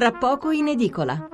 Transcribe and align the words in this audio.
tra 0.00 0.12
poco 0.12 0.50
in 0.50 0.66
edicola. 0.66 1.28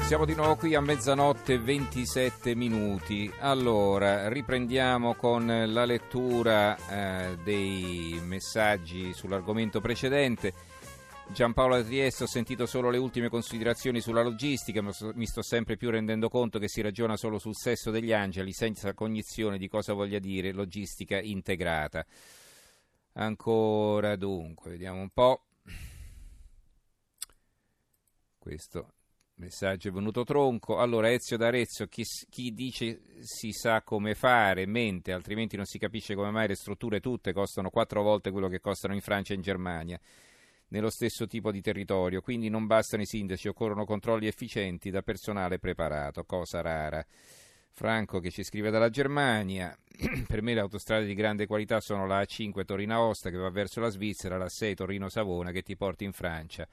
Siamo 0.00 0.24
di 0.24 0.34
nuovo 0.34 0.56
qui 0.56 0.74
a 0.74 0.80
mezzanotte 0.80 1.58
27 1.58 2.54
minuti. 2.54 3.30
Allora, 3.40 4.30
riprendiamo 4.30 5.12
con 5.16 5.64
la 5.66 5.84
lettura 5.84 6.76
eh, 6.88 7.36
dei 7.44 8.18
messaggi 8.24 9.12
sull'argomento 9.12 9.82
precedente. 9.82 10.54
Giampaolo 11.32 11.84
Trieste, 11.84 12.24
ho 12.24 12.26
sentito 12.26 12.66
solo 12.66 12.90
le 12.90 12.98
ultime 12.98 13.28
considerazioni 13.28 14.00
sulla 14.00 14.20
logistica, 14.22 14.82
ma 14.82 14.90
mi 15.14 15.26
sto 15.26 15.42
sempre 15.42 15.76
più 15.76 15.88
rendendo 15.88 16.28
conto 16.28 16.58
che 16.58 16.68
si 16.68 16.80
ragiona 16.80 17.16
solo 17.16 17.38
sul 17.38 17.54
sesso 17.54 17.92
degli 17.92 18.12
angeli, 18.12 18.52
senza 18.52 18.92
cognizione 18.94 19.56
di 19.56 19.68
cosa 19.68 19.92
voglia 19.92 20.18
dire 20.18 20.52
logistica 20.52 21.20
integrata. 21.20 22.04
Ancora 23.12 24.16
dunque, 24.16 24.72
vediamo 24.72 25.00
un 25.00 25.10
po'. 25.10 25.44
Questo 28.36 28.92
messaggio 29.36 29.88
è 29.88 29.92
venuto 29.92 30.24
tronco. 30.24 30.78
Allora, 30.78 31.12
Ezio 31.12 31.36
d'Arezzo, 31.36 31.86
chi, 31.86 32.02
chi, 32.28 32.52
dice 32.52 33.02
si 33.20 33.52
sa 33.52 33.82
come 33.82 34.16
fare, 34.16 34.66
mente, 34.66 35.12
altrimenti 35.12 35.56
non 35.56 35.64
si 35.64 35.78
capisce 35.78 36.16
come 36.16 36.30
mai 36.32 36.48
le 36.48 36.56
strutture 36.56 36.98
tutte 36.98 37.32
costano 37.32 37.70
quattro 37.70 38.02
volte 38.02 38.32
quello 38.32 38.48
che 38.48 38.60
costano 38.60 38.94
in 38.94 39.00
Francia 39.00 39.32
e 39.32 39.36
in 39.36 39.42
Germania 39.42 40.00
nello 40.70 40.90
stesso 40.90 41.26
tipo 41.26 41.52
di 41.52 41.60
territorio, 41.60 42.20
quindi 42.20 42.48
non 42.48 42.66
bastano 42.66 43.02
i 43.02 43.06
sindaci, 43.06 43.46
occorrono 43.46 43.84
controlli 43.84 44.26
efficienti 44.26 44.90
da 44.90 45.02
personale 45.02 45.58
preparato, 45.58 46.24
cosa 46.24 46.60
rara. 46.60 47.04
Franco 47.72 48.18
che 48.18 48.30
ci 48.30 48.42
scrive 48.42 48.70
dalla 48.70 48.90
Germania, 48.90 49.76
per 50.26 50.42
me 50.42 50.54
le 50.54 50.60
autostrade 50.60 51.06
di 51.06 51.14
grande 51.14 51.46
qualità 51.46 51.80
sono 51.80 52.06
la 52.06 52.20
A5 52.20 52.64
Torino-Aosta 52.64 53.30
che 53.30 53.36
va 53.36 53.50
verso 53.50 53.80
la 53.80 53.90
Svizzera, 53.90 54.36
la 54.36 54.48
6 54.48 54.74
Torino-Savona 54.74 55.52
che 55.52 55.62
ti 55.62 55.76
porta 55.76 56.04
in 56.04 56.12
Francia 56.12 56.66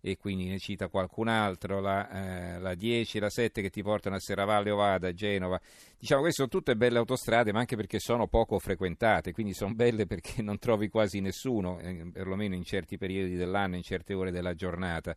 e 0.00 0.16
quindi 0.16 0.46
ne 0.46 0.58
cita 0.58 0.88
qualcun 0.88 1.28
altro, 1.28 1.80
la, 1.80 2.10
eh, 2.10 2.58
la 2.58 2.74
10 2.74 3.18
e 3.18 3.20
la 3.20 3.30
7 3.30 3.60
che 3.60 3.70
ti 3.70 3.82
portano 3.82 4.16
a 4.16 4.20
Serravalle 4.20 4.70
Ovada, 4.70 5.12
Genova. 5.12 5.60
Diciamo 5.98 6.22
queste 6.22 6.42
sono 6.42 6.48
tutte 6.48 6.76
belle 6.76 6.98
autostrade, 6.98 7.52
ma 7.52 7.60
anche 7.60 7.76
perché 7.76 7.98
sono 7.98 8.26
poco 8.26 8.58
frequentate, 8.58 9.32
quindi 9.32 9.52
sono 9.52 9.74
belle 9.74 10.06
perché 10.06 10.40
non 10.42 10.58
trovi 10.58 10.88
quasi 10.88 11.20
nessuno, 11.20 11.78
eh, 11.80 12.08
perlomeno 12.12 12.54
in 12.54 12.64
certi 12.64 12.96
periodi 12.96 13.36
dell'anno, 13.36 13.76
in 13.76 13.82
certe 13.82 14.14
ore 14.14 14.30
della 14.30 14.54
giornata. 14.54 15.14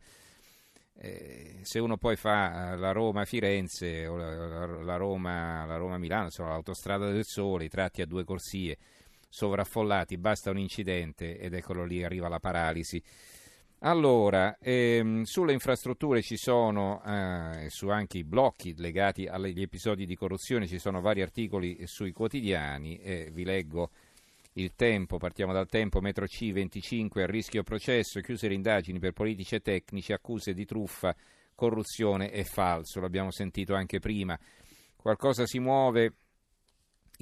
Eh, 0.96 1.60
se 1.64 1.80
uno 1.80 1.98
poi 1.98 2.16
fa 2.16 2.76
la 2.76 2.92
Roma-Firenze 2.92 4.06
o 4.06 4.16
la, 4.16 4.66
la, 4.84 4.96
Roma, 4.96 5.66
la 5.66 5.78
Roma-Milano, 5.78 6.26
insomma 6.26 6.50
l'autostrada 6.50 7.10
del 7.10 7.26
sole, 7.26 7.66
i 7.66 7.70
tratti 7.70 8.02
a 8.02 8.06
due 8.06 8.24
corsie 8.24 8.78
sovraffollati, 9.28 10.18
basta 10.18 10.52
un 10.52 10.60
incidente 10.60 11.40
ed 11.40 11.56
eccolo 11.56 11.84
lì, 11.86 12.04
arriva 12.04 12.28
la 12.28 12.40
paralisi. 12.40 13.02
Allora, 13.86 14.58
ehm, 14.62 15.24
sulle 15.24 15.52
infrastrutture 15.52 16.22
ci 16.22 16.38
sono, 16.38 17.04
eh, 17.04 17.70
su 17.70 17.90
anche 17.90 18.20
i 18.20 18.24
blocchi 18.24 18.74
legati 18.78 19.28
agli 19.28 19.62
episodi 19.62 20.06
di 20.06 20.16
corruzione, 20.16 20.68
ci 20.68 20.80
sono 20.80 21.02
vari 21.02 21.22
articoli 21.22 21.86
sui 21.86 22.14
quotidiani, 22.14 22.98
eh, 23.00 23.30
vi 23.34 23.44
leggo 23.44 23.90
il 24.54 24.72
tempo, 24.74 25.18
partiamo 25.18 25.52
dal 25.52 25.68
tempo, 25.68 26.00
metro 26.00 26.26
C 26.28 26.54
25 26.54 27.24
a 27.24 27.26
rischio 27.26 27.64
processo, 27.64 28.22
chiuse 28.22 28.48
le 28.48 28.54
indagini 28.54 29.00
per 29.00 29.12
politici 29.12 29.56
e 29.56 29.60
tecnici, 29.60 30.14
accuse 30.14 30.54
di 30.54 30.64
truffa, 30.64 31.14
corruzione 31.54 32.32
e 32.32 32.46
falso, 32.46 33.02
l'abbiamo 33.02 33.32
sentito 33.32 33.76
anche 33.76 34.00
prima. 34.00 34.40
Qualcosa 34.96 35.46
si 35.46 35.60
muove 35.60 36.14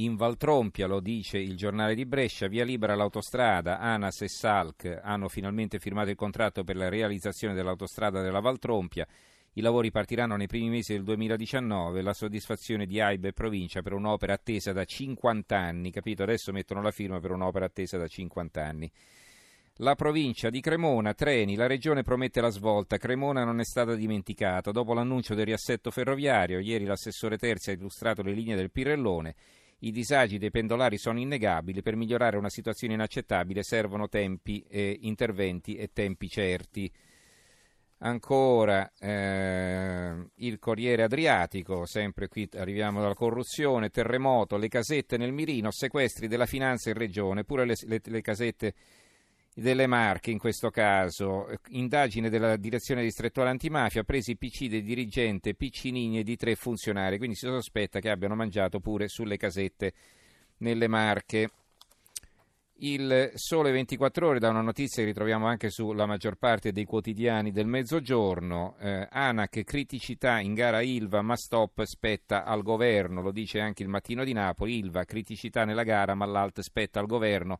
in 0.03 0.15
Valtrompia, 0.15 0.87
lo 0.87 0.99
dice 0.99 1.37
il 1.37 1.55
giornale 1.55 1.93
di 1.93 2.05
Brescia, 2.05 2.47
via 2.47 2.63
libera 2.63 2.95
l'autostrada, 2.95 3.79
ANAS 3.79 4.21
e 4.21 4.27
SALC 4.27 4.99
hanno 5.03 5.27
finalmente 5.27 5.79
firmato 5.79 6.09
il 6.09 6.15
contratto 6.15 6.63
per 6.63 6.75
la 6.75 6.89
realizzazione 6.89 7.53
dell'autostrada 7.53 8.21
della 8.21 8.39
Valtrompia. 8.39 9.07
I 9.53 9.61
lavori 9.61 9.91
partiranno 9.91 10.37
nei 10.37 10.47
primi 10.47 10.69
mesi 10.69 10.93
del 10.93 11.03
2019, 11.03 12.01
la 12.01 12.13
soddisfazione 12.13 12.85
di 12.85 12.99
AIB 12.99 13.25
e 13.25 13.33
provincia 13.33 13.81
per 13.81 13.93
un'opera 13.93 14.33
attesa 14.33 14.71
da 14.71 14.85
50 14.85 15.57
anni, 15.57 15.91
capito? 15.91 16.23
Adesso 16.23 16.51
mettono 16.51 16.81
la 16.81 16.91
firma 16.91 17.19
per 17.19 17.31
un'opera 17.31 17.65
attesa 17.65 17.97
da 17.97 18.07
50 18.07 18.65
anni. 18.65 18.91
La 19.75 19.95
provincia 19.95 20.49
di 20.49 20.61
Cremona, 20.61 21.13
treni, 21.13 21.55
la 21.55 21.67
regione 21.67 22.01
promette 22.01 22.41
la 22.41 22.49
svolta, 22.49 22.97
Cremona 22.97 23.43
non 23.43 23.59
è 23.59 23.65
stata 23.65 23.93
dimenticata. 23.93 24.71
Dopo 24.71 24.93
l'annuncio 24.93 25.35
del 25.35 25.45
riassetto 25.45 25.91
ferroviario, 25.91 26.59
ieri 26.59 26.85
l'assessore 26.85 27.37
Terzi 27.37 27.71
ha 27.71 27.73
illustrato 27.73 28.21
le 28.21 28.31
linee 28.31 28.55
del 28.55 28.71
Pirellone 28.71 29.35
i 29.83 29.91
disagi 29.91 30.37
dei 30.37 30.51
pendolari 30.51 30.97
sono 30.97 31.19
innegabili, 31.19 31.81
per 31.81 31.95
migliorare 31.95 32.37
una 32.37 32.49
situazione 32.49 32.93
inaccettabile 32.93 33.63
servono 33.63 34.07
tempi, 34.07 34.63
eh, 34.67 34.97
interventi 35.01 35.75
e 35.75 35.89
tempi 35.91 36.27
certi. 36.27 36.91
Ancora 38.03 38.91
eh, 38.99 40.29
il 40.35 40.57
Corriere 40.57 41.03
Adriatico, 41.03 41.85
sempre 41.85 42.27
qui 42.27 42.49
arriviamo 42.53 42.99
dalla 42.99 43.13
corruzione, 43.13 43.89
terremoto, 43.89 44.57
le 44.57 44.69
casette 44.69 45.17
nel 45.17 45.31
mirino, 45.31 45.71
sequestri 45.71 46.27
della 46.27 46.47
finanza 46.47 46.89
in 46.89 46.95
regione, 46.95 47.43
pure 47.43 47.65
le, 47.65 47.75
le, 47.85 48.01
le 48.03 48.21
casette 48.21 48.73
delle 49.53 49.85
Marche 49.85 50.31
in 50.31 50.37
questo 50.37 50.69
caso, 50.69 51.47
indagine 51.69 52.29
della 52.29 52.55
direzione 52.55 53.01
distrettuale 53.01 53.49
antimafia, 53.49 54.03
presi 54.03 54.37
PC 54.37 54.67
del 54.67 54.83
dirigente 54.83 55.55
Piccinini 55.55 56.19
e 56.19 56.23
di 56.23 56.37
tre 56.37 56.55
funzionari, 56.55 57.17
quindi 57.17 57.35
si 57.35 57.45
sospetta 57.45 57.99
che 57.99 58.09
abbiano 58.09 58.35
mangiato 58.35 58.79
pure 58.79 59.07
sulle 59.07 59.37
casette 59.37 59.93
nelle 60.57 60.87
Marche. 60.87 61.49
Il 62.83 63.31
Sole 63.35 63.71
24 63.71 64.27
Ore 64.27 64.39
da 64.39 64.49
una 64.49 64.61
notizia 64.61 65.03
che 65.03 65.09
ritroviamo 65.09 65.45
anche 65.45 65.69
sulla 65.69 66.07
maggior 66.07 66.35
parte 66.37 66.71
dei 66.71 66.85
quotidiani 66.85 67.51
del 67.51 67.67
mezzogiorno. 67.67 68.75
Eh, 68.79 69.07
ANAC 69.07 69.63
criticità 69.63 70.39
in 70.39 70.55
gara 70.55 70.81
Ilva, 70.81 71.21
ma 71.21 71.35
stop 71.35 71.83
spetta 71.83 72.43
al 72.43 72.63
governo, 72.63 73.21
lo 73.21 73.31
dice 73.31 73.59
anche 73.59 73.83
il 73.83 73.89
mattino 73.89 74.23
di 74.23 74.33
Napoli. 74.33 74.79
Ilva 74.79 75.03
criticità 75.03 75.63
nella 75.63 75.83
gara, 75.83 76.15
ma 76.15 76.25
l'alt 76.25 76.61
spetta 76.61 76.99
al 76.99 77.05
governo 77.05 77.59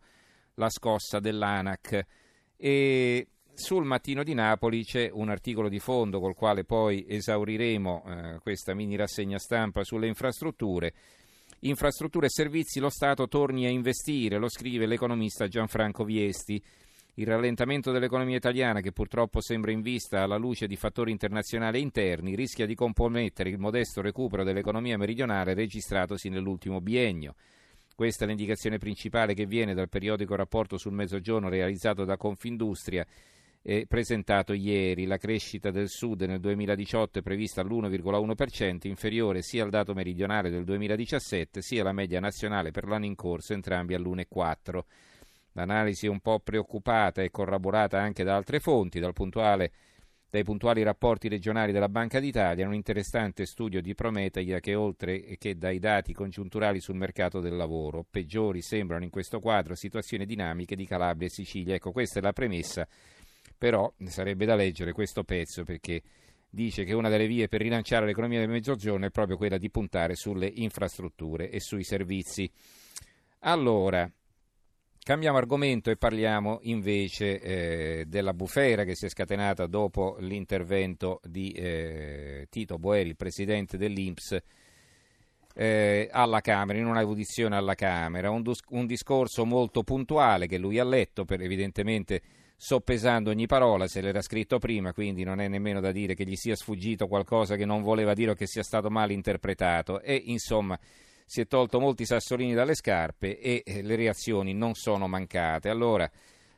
la 0.56 0.70
scossa 0.70 1.20
dell'ANAC. 1.20 2.06
E 2.58 3.28
sul 3.54 3.86
mattino 3.86 4.24
di 4.24 4.34
Napoli 4.34 4.84
c'è 4.84 5.10
un 5.12 5.30
articolo 5.30 5.70
di 5.70 5.80
fondo 5.80 6.20
col 6.20 6.36
quale 6.36 6.64
poi 6.64 7.06
esauriremo 7.08 8.04
eh, 8.06 8.40
questa 8.40 8.74
mini 8.74 8.96
rassegna 8.96 9.38
stampa 9.38 9.84
sulle 9.84 10.08
infrastrutture. 10.08 10.94
Infrastrutture 11.62 12.26
e 12.26 12.30
servizi, 12.30 12.80
lo 12.80 12.90
Stato 12.90 13.28
torni 13.28 13.66
a 13.66 13.70
investire, 13.70 14.40
lo 14.40 14.50
scrive 14.50 14.88
l'economista 14.88 15.48
Gianfranco 15.48 16.04
Viesti. 16.04 16.62
Il 17.16 17.28
rallentamento 17.28 17.92
dell'economia 17.92 18.38
italiana, 18.38 18.80
che 18.80 18.94
purtroppo 18.94 19.42
sembra 19.42 19.72
in 19.72 19.82
vista 19.82 20.24
alla 20.24 20.38
luce 20.38 20.66
di 20.66 20.78
fattori 20.78 21.12
internazionali 21.12 21.78
e 21.78 21.82
interni, 21.82 22.36
rischia 22.36 22.66
di 22.66 22.74
compromettere 22.74 23.50
il 23.50 23.60
modesto 23.60 24.02
recupero 24.02 24.44
dell'economia 24.44 24.98
meridionale 24.98 25.54
registratosi 25.54 26.30
nell'ultimo 26.30 26.80
biennio. 26.80 27.36
Questa 28.02 28.26
è 28.26 28.28
l'indicazione 28.28 28.80
principale 28.80 29.36
che 29.36 29.46
viene 29.46 29.76
dal 29.76 29.88
periodico 29.88 30.36
rapporto 30.36 30.80
sul 30.80 30.92
Mezzogiorno 30.92 31.50
realizzato 31.50 32.04
da 32.04 32.18
Confindustria 32.18 33.06
e 33.62 33.86
presentato 33.88 34.54
ieri. 34.54 35.06
La 35.06 35.18
crescita 35.20 35.70
del 35.70 35.88
Sud 35.88 36.22
nel 36.22 36.40
2018 36.40 37.20
è 37.20 37.22
prevista 37.22 37.62
all'1,1%, 37.62 38.88
inferiore 38.88 39.44
sia 39.44 39.64
al 39.64 39.70
dato 39.70 39.94
meridionale 39.94 40.50
del 40.50 40.64
2017 40.64 41.62
sia 41.62 41.82
alla 41.82 41.94
media 41.94 42.20
nazionale 42.20 42.72
per 42.72 42.88
l'anno 42.88 43.06
in 43.06 43.14
corso, 43.14 43.54
entrambi 43.54 43.94
all'1,4%. 43.94 44.80
L'analisi 45.52 46.08
è 46.08 46.10
un 46.10 46.22
po' 46.22 46.40
preoccupata 46.40 47.22
e 47.22 47.30
corroborata 47.30 48.02
anche 48.02 48.24
da 48.24 48.36
altre 48.36 48.60
fonti, 48.60 49.00
dal 49.00 49.14
puntuale 49.14 49.72
dai 50.32 50.46
puntuali 50.46 50.82
rapporti 50.82 51.28
regionali 51.28 51.74
della 51.74 51.90
Banca 51.90 52.22
d'Italia, 52.22 52.66
un 52.66 52.74
interessante 52.74 53.46
studio 53.46 53.82
di 53.82 53.94
Prometeia 53.94 54.62
che 54.62 54.76
oltre 54.76 55.36
che 55.38 55.58
dai 55.58 55.78
dati 55.78 56.14
congiunturali 56.14 56.80
sul 56.80 56.96
mercato 56.96 57.42
del 57.42 57.58
lavoro, 57.58 58.06
peggiori 58.10 58.62
sembrano 58.62 59.04
in 59.04 59.10
questo 59.10 59.42
quadro 59.42 59.76
situazioni 59.76 60.26
dinamiche 60.26 60.78
di 60.78 60.86
Calabria 60.86 61.28
e 61.28 61.32
Sicilia. 61.32 61.76
Ecco, 61.76 61.92
questa 61.92 62.20
è 62.20 62.22
la 62.22 62.32
premessa, 62.32 62.88
però 63.58 63.92
sarebbe 64.06 64.46
da 64.46 64.56
leggere 64.56 64.94
questo 64.94 65.26
pezzo 65.26 65.66
perché 65.66 66.02
dice 66.50 66.86
che 66.86 66.94
una 66.94 67.10
delle 67.10 67.28
vie 67.28 67.50
per 67.50 67.60
rilanciare 67.60 68.06
l'economia 68.06 68.40
del 68.40 68.48
Mezzogiorno 68.48 69.06
è 69.06 69.12
proprio 69.12 69.36
quella 69.36 69.58
di 69.58 69.70
puntare 69.70 70.16
sulle 70.16 70.48
infrastrutture 70.48 71.50
e 71.50 71.60
sui 71.60 71.84
servizi. 71.84 72.50
Allora, 73.40 74.10
Cambiamo 75.04 75.40
argomento 75.40 75.90
e 75.90 75.98
parliamo 75.98 76.60
invece 76.62 77.42
eh, 77.42 78.06
della 78.06 78.36
bufera 78.36 78.84
che 78.84 78.96
si 78.96 79.08
è 79.08 79.10
scatenata 79.10 79.66
dopo 79.66 80.18
l'intervento 80.20 81.22
di 81.24 81.50
eh, 81.54 82.46
Tito 82.52 82.78
Boeri, 82.78 83.10
il 83.10 83.16
presidente 83.16 83.80
dell'Inps, 83.80 84.38
eh, 85.56 86.08
alla 86.12 86.40
Camera, 86.42 86.78
in 86.78 86.86
un'audizione 86.86 87.56
alla 87.56 87.74
Camera. 87.74 88.30
Un, 88.30 88.44
dus- 88.44 88.62
un, 88.70 88.86
discorso 88.86 89.44
molto 89.44 89.82
puntuale 89.82 90.46
che 90.46 90.60
lui 90.60 90.78
ha 90.78 90.86
letto, 90.86 91.26
per, 91.26 91.42
evidentemente 91.42 92.22
soppesando 92.56 93.32
ogni 93.32 93.48
parola, 93.48 93.88
se 93.88 94.02
l'era 94.02 94.22
scritto 94.22 94.60
prima, 94.60 94.94
quindi 94.94 95.24
non 95.24 95.42
è 95.42 95.48
nemmeno 95.48 95.80
da 95.80 95.92
dire 95.92 96.14
che 96.14 96.26
gli 96.26 96.36
sia 96.36 96.56
sfuggito 96.56 97.08
qualcosa 97.08 97.56
che 97.56 97.66
non 97.66 97.82
voleva 97.82 98.14
dire 98.14 98.32
o 98.32 98.36
che 98.36 98.46
sia 98.46 98.62
stato 98.62 98.92
mal 98.92 99.10
interpretato 99.10 100.00
e 100.00 100.14
insomma 100.14 100.80
si 101.32 101.40
è 101.40 101.48
tolto 101.48 101.80
molti 101.80 102.06
sassolini 102.06 102.54
dalle 102.54 102.76
scarpe 102.76 103.40
e 103.40 103.64
eh, 103.66 103.82
le 103.84 103.96
reazioni 103.96 104.54
non 104.54 104.74
sono 104.74 105.08
mancate. 105.08 105.70
Allora, 105.70 106.12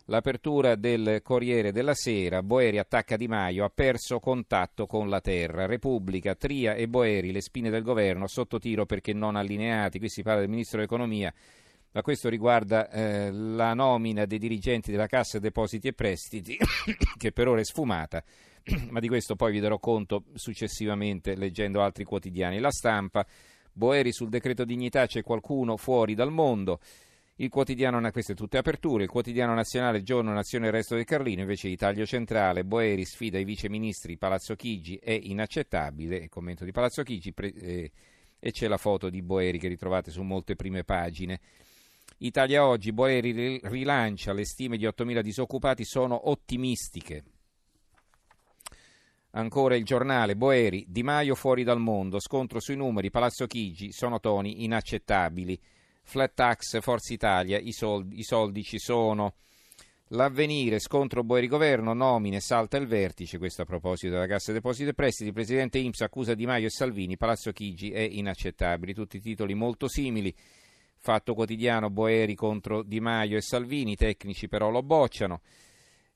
l'apertura 0.06 0.74
del 0.74 1.20
Corriere 1.22 1.72
della 1.72 1.94
Sera, 1.94 2.42
Boeri 2.42 2.80
attacca 2.80 3.16
Di 3.16 3.28
Maio, 3.28 3.66
ha 3.66 3.72
perso 3.72 4.20
contatto 4.20 4.88
con 4.88 5.10
la 5.10 5.22
terra. 5.22 5.68
Repubblica, 5.68 6.34
Tria 6.34 6.74
e 6.74 6.88
Boeri, 6.88 7.32
le 7.32 7.42
spine 7.42 7.70
del 7.70 7.84
governo, 7.84 8.26
sotto 8.26 8.58
tiro 8.58 8.88
perché 8.88 9.14
non 9.14 9.36
allineati. 9.36 10.00
Qui 10.00 10.10
si 10.10 10.24
parla 10.24 10.40
del 10.40 10.50
ministro 10.50 10.78
dell'economia 10.78 11.32
ma 11.92 12.02
questo 12.02 12.28
riguarda 12.28 12.90
eh, 12.90 13.32
la 13.32 13.76
nomina 13.76 14.26
dei 14.26 14.40
dirigenti 14.40 14.90
della 14.90 15.06
Cassa 15.06 15.38
Depositi 15.38 15.90
e 15.90 15.94
Prestiti, 15.94 16.58
che 17.16 17.32
per 17.32 17.48
ora 17.48 17.62
è 17.62 17.64
sfumata, 17.64 18.24
ma 18.90 19.00
di 19.00 19.08
questo 19.08 19.36
poi 19.36 19.52
vi 19.52 19.60
darò 19.60 19.78
conto 19.78 20.24
successivamente 20.34 21.36
leggendo 21.36 21.84
altri 21.84 22.04
quotidiani. 22.04 22.58
La 22.58 22.72
stampa, 22.72 23.24
Boeri 23.74 24.12
sul 24.12 24.30
decreto 24.30 24.64
dignità, 24.64 25.06
c'è 25.08 25.24
qualcuno 25.24 25.76
fuori 25.78 26.14
dal 26.14 26.32
mondo. 26.32 26.80
Il 27.38 27.50
quotidiano, 27.50 28.00
queste 28.12 28.36
tutte 28.36 28.60
aperture, 28.60 29.04
il 29.04 29.10
quotidiano 29.10 29.56
nazionale 29.56 30.04
Giorno 30.04 30.32
Nazione 30.32 30.70
Resto 30.70 30.94
del 30.94 31.04
Carlino, 31.04 31.42
invece 31.42 31.68
di 31.68 31.76
taglio 31.76 32.06
centrale, 32.06 32.64
Boeri 32.64 33.04
sfida 33.06 33.40
i 33.40 33.44
viceministri, 33.44 34.18
Palazzo 34.18 34.56
Chigi 34.56 34.98
è 34.98 35.12
inaccettabile, 35.12 36.18
il 36.18 36.30
commento 36.30 36.64
di 36.64 36.72
Palazzo 36.72 37.02
Chigi, 37.02 37.34
pre, 37.34 37.52
eh, 37.52 37.92
e 38.40 38.52
c'è 38.52 38.68
la 38.68 38.78
foto 38.78 39.10
di 39.10 39.24
Boeri 39.24 39.58
che 39.58 39.68
ritrovate 39.68 40.12
su 40.12 40.22
molte 40.22 40.56
prime 40.56 40.84
pagine. 40.84 41.40
Italia 42.20 42.68
Oggi, 42.68 42.92
Boeri 42.92 43.60
rilancia, 43.64 44.32
le 44.32 44.46
stime 44.46 44.78
di 44.78 44.86
8.000 44.86 45.22
disoccupati 45.22 45.84
sono 45.84 46.30
ottimistiche. 46.30 47.24
Ancora 49.36 49.76
il 49.76 49.84
giornale, 49.84 50.36
Boeri, 50.36 50.86
Di 50.88 51.02
Maio 51.02 51.34
fuori 51.34 51.64
dal 51.64 51.80
mondo, 51.80 52.20
scontro 52.20 52.60
sui 52.60 52.76
numeri, 52.76 53.10
Palazzo 53.10 53.48
Chigi, 53.48 53.92
sono 53.92 54.20
toni 54.20 54.64
inaccettabili. 54.64 55.60
Flat 56.04 56.34
tax, 56.36 56.80
Forza 56.82 57.14
Italia, 57.14 57.58
i 57.58 57.72
soldi, 57.72 58.20
i 58.20 58.24
soldi 58.24 58.62
ci 58.62 58.78
sono. 58.78 59.34
L'avvenire, 60.10 60.78
scontro 60.78 61.24
Boeri-Governo, 61.24 61.94
nomine, 61.94 62.42
salta 62.42 62.78
il 62.78 62.86
vertice, 62.86 63.40
questo 63.40 63.64
a 63.64 63.66
proposito 63.66 64.14
della 64.14 64.28
Cassa 64.28 64.52
Depositi 64.52 64.90
e 64.90 64.94
Prestiti, 64.94 65.32
Presidente 65.32 65.80
Inps 65.80 66.02
accusa 66.02 66.36
Di 66.36 66.46
Maio 66.46 66.68
e 66.68 66.70
Salvini, 66.70 67.18
Palazzo 67.18 67.52
Chigi 67.52 67.90
è 67.90 68.02
inaccettabile, 68.02 68.94
tutti 68.94 69.18
i 69.18 69.22
titoli 69.22 69.56
molto 69.56 69.88
simili. 69.88 70.32
Fatto 70.96 71.34
quotidiano 71.34 71.90
Boeri 71.90 72.36
contro 72.36 72.84
Di 72.84 73.00
Maio 73.00 73.38
e 73.38 73.42
Salvini, 73.42 73.94
i 73.94 73.96
tecnici 73.96 74.48
però 74.48 74.70
lo 74.70 74.84
bocciano. 74.84 75.42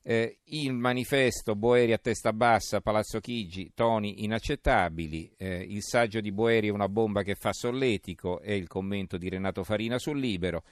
Eh, 0.02 0.38
il 0.44 0.72
manifesto 0.72 1.54
Boeri 1.54 1.92
a 1.92 1.98
testa 1.98 2.32
bassa, 2.32 2.80
Palazzo 2.80 3.20
Chigi, 3.20 3.72
toni 3.74 4.24
inaccettabili. 4.24 5.34
Eh, 5.36 5.66
il 5.68 5.82
saggio 5.82 6.20
di 6.20 6.32
Boeri 6.32 6.68
è 6.68 6.72
una 6.72 6.88
bomba 6.88 7.22
che 7.22 7.34
fa 7.34 7.52
solletico, 7.52 8.40
è 8.40 8.52
il 8.52 8.68
commento 8.68 9.18
di 9.18 9.28
Renato 9.28 9.64
Farina 9.64 9.98
sul 9.98 10.18
Libero. 10.18 10.62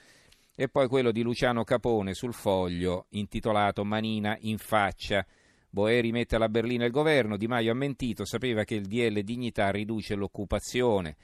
E 0.55 0.69
poi 0.69 0.87
quello 0.87 1.11
di 1.11 1.21
Luciano 1.21 1.63
Capone 1.63 2.15
sul 2.15 2.33
foglio, 2.33 3.05
intitolato 3.09 3.85
Manina 3.85 4.35
in 4.41 4.57
faccia. 4.57 5.23
Boeri 5.69 6.11
mette 6.11 6.35
alla 6.35 6.49
berlina 6.49 6.85
il 6.85 6.91
governo, 6.91 7.37
Di 7.37 7.45
Maio 7.45 7.73
ha 7.73 7.75
mentito, 7.75 8.25
sapeva 8.25 8.63
che 8.63 8.75
il 8.75 8.87
DL 8.87 9.21
Dignità 9.21 9.69
riduce 9.69 10.15
l'occupazione. 10.15 11.15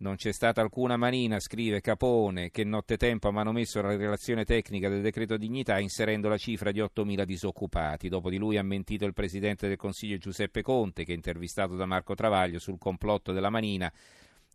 Non 0.00 0.14
c'è 0.14 0.30
stata 0.30 0.60
alcuna 0.60 0.96
manina, 0.96 1.40
scrive 1.40 1.80
Capone, 1.80 2.52
che 2.52 2.62
nottetempo 2.62 3.26
ha 3.26 3.32
manomesso 3.32 3.82
la 3.82 3.96
relazione 3.96 4.44
tecnica 4.44 4.88
del 4.88 5.02
decreto 5.02 5.36
dignità 5.36 5.80
inserendo 5.80 6.28
la 6.28 6.36
cifra 6.36 6.70
di 6.70 6.78
8.000 6.78 7.24
disoccupati. 7.24 8.08
Dopo 8.08 8.30
di 8.30 8.36
lui 8.36 8.58
ha 8.58 8.62
mentito 8.62 9.06
il 9.06 9.12
presidente 9.12 9.66
del 9.66 9.76
Consiglio 9.76 10.16
Giuseppe 10.18 10.62
Conte, 10.62 11.02
che 11.02 11.12
intervistato 11.12 11.74
da 11.74 11.84
Marco 11.84 12.14
Travaglio 12.14 12.60
sul 12.60 12.78
complotto 12.78 13.32
della 13.32 13.50
manina, 13.50 13.92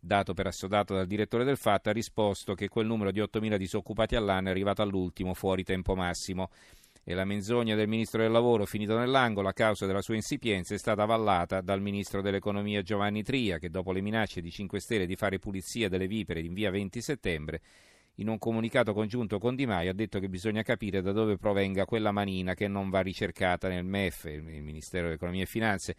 dato 0.00 0.32
per 0.32 0.46
assodato 0.46 0.94
dal 0.94 1.06
direttore 1.06 1.44
del 1.44 1.58
Fatto, 1.58 1.90
ha 1.90 1.92
risposto 1.92 2.54
che 2.54 2.68
quel 2.68 2.86
numero 2.86 3.10
di 3.10 3.20
8.000 3.20 3.58
disoccupati 3.58 4.16
all'anno 4.16 4.48
è 4.48 4.50
arrivato 4.50 4.80
all'ultimo 4.80 5.34
fuori 5.34 5.62
tempo 5.62 5.94
massimo 5.94 6.48
e 7.04 7.12
la 7.12 7.26
menzogna 7.26 7.74
del 7.74 7.86
ministro 7.86 8.22
del 8.22 8.30
lavoro 8.30 8.64
finito 8.64 8.96
nell'angolo 8.96 9.48
a 9.48 9.52
causa 9.52 9.84
della 9.84 10.00
sua 10.00 10.14
insipienza 10.14 10.74
è 10.74 10.78
stata 10.78 11.02
avallata 11.02 11.60
dal 11.60 11.82
ministro 11.82 12.22
dell'economia 12.22 12.80
Giovanni 12.80 13.22
Tria 13.22 13.58
che 13.58 13.68
dopo 13.68 13.92
le 13.92 14.00
minacce 14.00 14.40
di 14.40 14.50
5 14.50 14.80
Stelle 14.80 15.06
di 15.06 15.14
fare 15.14 15.38
pulizia 15.38 15.90
delle 15.90 16.06
vipere 16.06 16.40
in 16.40 16.54
via 16.54 16.70
20 16.70 17.00
settembre 17.02 17.60
in 18.18 18.28
un 18.28 18.38
comunicato 18.38 18.94
congiunto 18.94 19.38
con 19.38 19.54
Di 19.54 19.66
Maio 19.66 19.90
ha 19.90 19.94
detto 19.94 20.18
che 20.18 20.28
bisogna 20.28 20.62
capire 20.62 21.02
da 21.02 21.12
dove 21.12 21.36
provenga 21.36 21.84
quella 21.84 22.12
manina 22.12 22.54
che 22.54 22.68
non 22.68 22.88
va 22.88 23.00
ricercata 23.00 23.68
nel 23.68 23.84
MEF, 23.84 24.24
il 24.26 24.42
Ministero 24.42 25.06
dell'Economia 25.06 25.42
e 25.42 25.46
Finanze, 25.46 25.96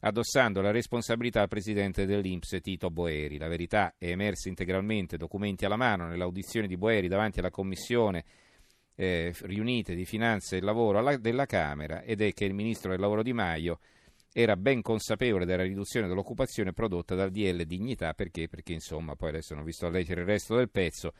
addossando 0.00 0.60
la 0.60 0.72
responsabilità 0.72 1.42
al 1.42 1.48
presidente 1.48 2.04
dell'Inps 2.04 2.58
Tito 2.60 2.90
Boeri. 2.90 3.38
La 3.38 3.46
verità 3.46 3.94
è 3.96 4.08
emersa 4.08 4.48
integralmente, 4.48 5.16
documenti 5.16 5.64
alla 5.64 5.76
mano, 5.76 6.08
nell'audizione 6.08 6.66
di 6.66 6.76
Boeri 6.76 7.06
davanti 7.06 7.38
alla 7.38 7.50
Commissione 7.50 8.24
eh, 9.02 9.34
riunite 9.42 9.96
di 9.96 10.04
finanza 10.04 10.54
e 10.54 10.60
lavoro 10.60 10.98
alla, 10.98 11.16
della 11.16 11.44
Camera 11.44 12.02
ed 12.02 12.20
è 12.20 12.32
che 12.32 12.44
il 12.44 12.54
ministro 12.54 12.92
del 12.92 13.00
lavoro 13.00 13.24
Di 13.24 13.32
Maio 13.32 13.80
era 14.32 14.56
ben 14.56 14.80
consapevole 14.80 15.44
della 15.44 15.64
riduzione 15.64 16.06
dell'occupazione 16.06 16.72
prodotta 16.72 17.16
dal 17.16 17.32
DL 17.32 17.64
Dignità. 17.64 18.14
Perché? 18.14 18.48
Perché 18.48 18.72
insomma, 18.72 19.16
poi 19.16 19.30
adesso 19.30 19.54
non 19.54 19.64
ho 19.64 19.66
visto 19.66 19.86
a 19.86 19.90
leggere 19.90 20.20
il 20.20 20.26
resto 20.26 20.54
del 20.54 20.70
pezzo, 20.70 21.12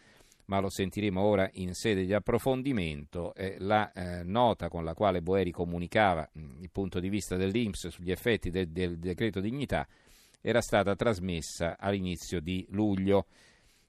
ma 0.46 0.61
lo 0.61 0.70
sentiremo 0.70 1.20
ora 1.20 1.50
in 1.55 1.75
sede 1.75 2.06
di 2.06 2.14
approfondimento, 2.14 3.34
eh, 3.34 3.56
la 3.58 3.90
eh, 3.93 4.23
nota 4.23 4.69
con 4.69 4.84
la 4.84 4.94
quale 4.94 5.20
Boeri 5.20 5.50
comunicava 5.50 6.29
mh, 6.32 6.40
mm, 6.40 6.62
il 6.62 6.70
punto 6.70 7.00
di 7.00 7.08
vista 7.08 7.37
dell'Inps 7.37 7.88
sugli 7.88 8.12
effetti 8.12 8.50
de- 8.50 8.70
del 8.70 8.99
decreto 8.99 9.40
dignità 9.40 9.87
era 10.40 10.61
stata 10.61 10.94
trasmessa 10.94 11.76
all'inizio 11.79 12.40
di 12.40 12.64
luglio 12.70 13.26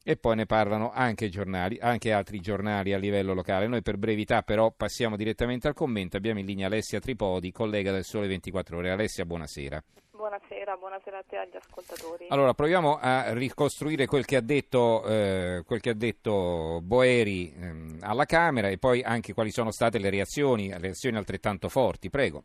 e 0.03 0.17
poi 0.17 0.35
ne 0.35 0.45
parlano 0.45 0.91
anche, 0.93 1.29
giornali, 1.29 1.77
anche 1.79 2.11
altri 2.11 2.39
giornali 2.41 2.91
a 2.93 2.97
livello 2.97 3.33
locale. 3.33 3.67
Noi 3.67 3.81
per 3.81 3.97
brevità 3.97 4.41
però 4.41 4.69
passiamo 4.69 5.15
direttamente 5.15 5.67
al 5.67 5.73
commento. 5.73 6.17
Abbiamo 6.17 6.39
in 6.39 6.45
linea 6.45 6.67
Alessia 6.67 6.99
Tripodi, 6.99 7.51
collega 7.51 7.91
del 7.91 8.03
Sole 8.03 8.27
24 8.27 8.77
Ore. 8.77 8.91
Alessia, 8.91 9.23
buonasera. 9.23 9.81
Buonasera, 10.11 10.75
buonasera 10.77 11.17
a 11.17 11.23
te 11.27 11.35
e 11.35 11.39
agli 11.39 11.55
ascoltatori. 11.55 12.27
Allora, 12.29 12.53
proviamo 12.53 12.97
a 12.99 13.33
ricostruire 13.33 14.05
quel 14.05 14.25
che 14.25 14.35
ha 14.35 14.41
detto, 14.41 15.05
eh, 15.05 15.63
quel 15.65 15.79
che 15.79 15.89
ha 15.91 15.95
detto 15.95 16.79
Boeri 16.81 17.53
eh, 17.53 17.97
alla 18.01 18.25
Camera 18.25 18.67
e 18.67 18.77
poi 18.77 19.01
anche 19.01 19.33
quali 19.33 19.51
sono 19.51 19.71
state 19.71 19.99
le 19.99 20.09
reazioni, 20.09 20.73
reazioni 20.77 21.15
altrettanto 21.15 21.69
forti. 21.69 22.09
Prego. 22.09 22.43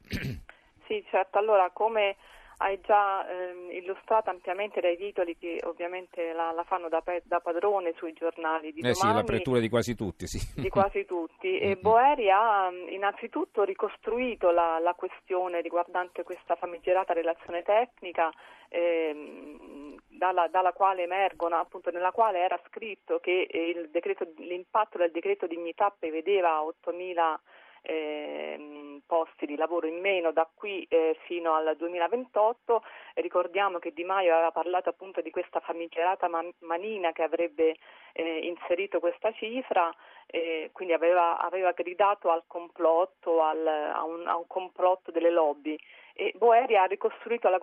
Sì, 0.88 1.04
certo. 1.10 1.36
Allora, 1.36 1.70
come 1.70 2.16
hai 2.58 2.80
già 2.80 3.28
ehm, 3.28 3.70
illustrato 3.70 4.30
ampiamente 4.30 4.80
dai 4.80 4.96
titoli 4.96 5.36
che 5.36 5.60
ovviamente 5.64 6.32
la, 6.32 6.50
la 6.50 6.64
fanno 6.64 6.88
da, 6.88 7.02
da, 7.22 7.38
padrone 7.38 7.94
sui 7.96 8.12
giornali 8.12 8.72
di 8.72 8.80
eh 8.80 8.92
domani. 8.92 8.94
sì, 8.94 9.06
l'apertura 9.06 9.60
di 9.60 9.68
quasi 9.68 9.94
tutti, 9.94 10.26
sì. 10.26 10.60
Di 10.60 10.68
quasi 10.68 11.04
tutti. 11.04 11.58
E 11.68 11.76
Boeri 11.76 12.30
ha 12.30 12.70
innanzitutto 12.88 13.62
ricostruito 13.62 14.50
la, 14.50 14.78
la, 14.78 14.94
questione 14.94 15.60
riguardante 15.60 16.22
questa 16.22 16.56
famigerata 16.56 17.12
relazione 17.12 17.62
tecnica 17.62 18.32
ehm, 18.68 19.96
dalla, 20.08 20.48
dalla, 20.48 20.72
quale 20.72 21.02
emergono, 21.02 21.56
appunto 21.56 21.90
nella 21.90 22.10
quale 22.10 22.40
era 22.40 22.58
scritto 22.66 23.18
che 23.20 23.46
decreto, 23.90 24.26
l'impatto 24.38 24.98
del 24.98 25.10
decreto 25.10 25.46
dignità 25.46 25.94
prevedeva 25.96 26.60
8.000 26.60 27.36
eh, 27.82 29.00
posti 29.06 29.46
di 29.46 29.56
lavoro 29.56 29.86
in 29.86 30.00
meno 30.00 30.32
da 30.32 30.48
qui 30.52 30.86
eh, 30.88 31.16
fino 31.24 31.54
al 31.54 31.74
2028. 31.76 32.82
Ricordiamo 33.14 33.78
che 33.78 33.92
Di 33.92 34.04
Maio 34.04 34.34
aveva 34.34 34.50
parlato 34.50 34.90
appunto 34.90 35.20
di 35.20 35.30
questa 35.30 35.60
famigerata 35.60 36.28
man- 36.28 36.52
manina 36.60 37.12
che 37.12 37.22
avrebbe 37.22 37.76
eh, 38.12 38.38
inserito 38.46 39.00
questa 39.00 39.32
cifra, 39.32 39.92
quindi 40.72 40.92
aveva, 40.92 41.38
aveva, 41.38 41.72
gridato 41.72 42.30
al 42.30 42.42
complotto, 42.46 43.42
al, 43.42 43.66
a, 43.66 44.04
un, 44.04 44.26
a, 44.26 44.36
un, 44.36 44.46
complotto 44.46 45.10
delle 45.10 45.30
lobby. 45.30 45.78
E 46.12 46.34
Boeri 46.36 46.76
ha 46.76 46.84
ricostruito 46.84 47.48
la, 47.48 47.58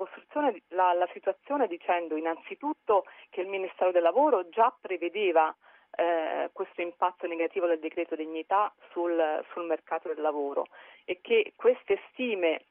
la, 0.69 0.93
la 0.93 1.10
situazione 1.13 1.67
dicendo 1.67 2.15
innanzitutto 2.15 3.05
che 3.29 3.41
il 3.41 3.48
Ministero 3.48 3.91
del 3.91 4.01
Lavoro 4.01 4.50
già 4.50 4.74
prevedeva 4.79 5.53
eh, 5.96 6.50
questo 6.54 6.82
impatto 6.82 7.28
negativo 7.28 7.68
del 7.68 7.80
decreto 7.80 8.16
dignità 8.16 8.74
sul, 8.92 9.44
sul 9.52 9.66
mercato 9.66 10.08
del 10.10 10.22
lavoro 10.22 10.66
e 11.06 11.20
che 11.22 11.54
queste 11.56 12.00
stime 12.12 12.66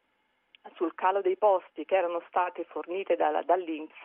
sul 0.75 0.95
calo 0.95 1.21
dei 1.21 1.37
posti 1.37 1.85
che 1.85 1.97
erano 1.97 2.23
state 2.28 2.64
fornite 2.64 3.16
dalla, 3.16 3.43
dall'Inps 3.43 4.00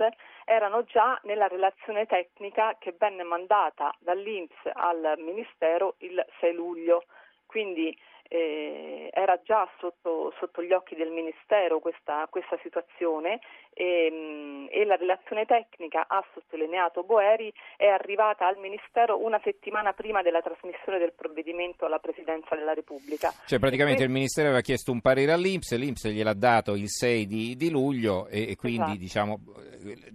erano 0.46 0.84
già 0.84 1.20
nella 1.24 1.48
relazione 1.48 2.06
tecnica 2.06 2.76
che 2.78 2.96
venne 2.98 3.24
mandata 3.24 3.94
dall'Inps 4.00 4.58
al 4.74 5.16
Ministero 5.18 5.96
il 6.00 6.24
6 6.40 6.54
luglio. 6.54 7.04
Quindi 7.50 7.98
eh, 8.32 9.10
era 9.12 9.42
già 9.44 9.68
sotto, 9.80 10.32
sotto, 10.40 10.62
gli 10.62 10.72
occhi 10.72 10.96
del 10.96 11.10
Ministero 11.10 11.80
questa, 11.80 12.28
questa 12.30 12.60
situazione 12.62 13.40
e, 13.74 14.08
mm, 14.12 14.68
e, 14.70 14.86
la 14.86 14.96
relazione 14.98 15.46
tecnica, 15.46 16.06
ha 16.08 16.24
sottolineato 16.36 17.02
Boeri, 17.02 17.52
è 17.76 17.88
arrivata 17.88 18.46
al 18.46 18.58
Ministero 18.60 19.24
una 19.26 19.42
settimana 19.44 19.94
prima 19.94 20.22
della 20.22 20.42
trasmissione 20.42 21.00
del 21.00 21.14
provvedimento 21.14 21.86
alla 21.86 21.98
Presidenza 21.98 22.56
della 22.56 22.76
Repubblica. 22.76 23.34
Cioè 23.48 23.58
praticamente 23.58 24.04
il 24.04 24.12
Ministero 24.12 24.50
aveva 24.50 24.62
chiesto 24.62 24.92
un 24.92 25.02
parere 25.02 25.32
all'Inps, 25.32 25.76
l'Inps 25.76 26.08
gliel'ha 26.08 26.36
dato 26.36 26.76
il 26.76 26.88
6 26.88 27.26
di, 27.26 27.56
di 27.56 27.72
luglio 27.72 28.28
e, 28.28 28.52
e 28.52 28.56
quindi 28.56 28.92
esatto. 28.92 29.00
diciamo, 29.00 29.40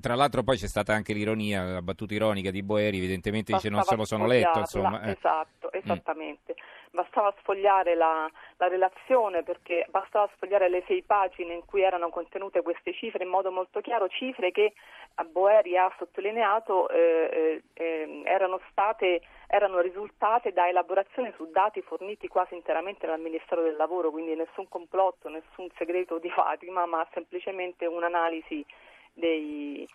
tra 0.00 0.14
l'altro 0.14 0.44
poi 0.44 0.56
c'è 0.56 0.68
stata 0.68 0.92
anche 0.92 1.12
l'ironia, 1.12 1.64
la 1.64 1.82
battuta 1.82 2.14
ironica 2.14 2.52
di 2.52 2.62
Boeri, 2.62 2.98
evidentemente 2.98 3.50
Bastava 3.50 3.74
dice 3.74 3.74
non 3.74 3.82
se 3.82 3.96
lo 3.96 4.04
sono 4.04 4.28
letto. 4.28 4.60
Insomma, 4.60 5.02
eh. 5.02 5.10
Esatto, 5.10 5.70
mm. 5.74 5.78
esattamente. 5.82 6.54
Mm 6.56 6.73
bastava 6.94 7.34
sfogliare 7.40 7.94
la, 7.94 8.30
la, 8.56 8.68
relazione 8.68 9.42
perché 9.42 9.86
bastava 9.90 10.30
sfogliare 10.36 10.68
le 10.68 10.82
sei 10.86 11.02
pagine 11.02 11.52
in 11.52 11.64
cui 11.66 11.82
erano 11.82 12.08
contenute 12.08 12.62
queste 12.62 12.94
cifre 12.94 13.24
in 13.24 13.30
modo 13.30 13.50
molto 13.50 13.80
chiaro, 13.80 14.08
cifre 14.08 14.52
che 14.52 14.72
a 15.16 15.24
Boeri 15.24 15.76
ha 15.76 15.92
sottolineato 15.98 16.88
eh, 16.88 17.62
eh, 17.76 17.82
eh, 17.82 18.22
erano 18.24 18.60
state 18.70 19.20
erano 19.46 19.80
risultate 19.80 20.52
da 20.52 20.68
elaborazioni 20.68 21.32
su 21.36 21.48
dati 21.50 21.80
forniti 21.82 22.26
quasi 22.26 22.54
interamente 22.54 23.06
dal 23.06 23.20
Ministero 23.20 23.62
del 23.62 23.76
Lavoro, 23.76 24.10
quindi 24.10 24.34
nessun 24.34 24.68
complotto, 24.68 25.28
nessun 25.28 25.68
segreto 25.76 26.18
di 26.18 26.30
Fatima, 26.30 26.86
ma 26.86 27.06
semplicemente 27.12 27.86
un'analisi 27.86 28.64
dei, 29.12 29.86